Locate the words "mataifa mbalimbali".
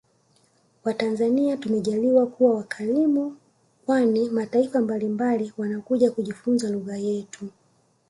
4.29-5.53